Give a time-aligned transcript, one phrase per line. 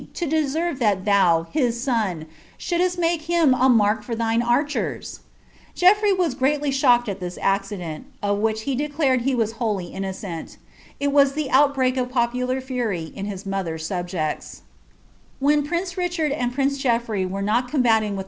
[0.01, 2.25] in drsmrc thai tliou, his son,
[2.57, 5.21] shouldst make him a tuark for thins X' uras
[6.35, 10.57] gr^tly shocked at thw accident, of which he declared lly innocent.
[10.99, 13.43] It was the outbreak of popular fury in 's
[13.85, 14.63] subjects.
[15.39, 18.19] 1 prtnc« Richard and prince Geoffrey were not combating with